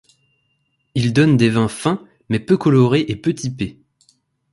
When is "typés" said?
3.35-3.77